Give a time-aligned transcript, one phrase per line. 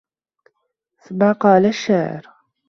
[1.11, 2.27] مَا قَالَ الشَّاعِرُ